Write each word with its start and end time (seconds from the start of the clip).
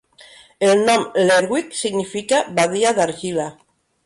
El 0.69 0.79
nom 0.87 1.03
"Lerwick" 1.27 1.77
significa 1.83 2.41
"badia 2.61 2.95
d'argila". 3.03 3.49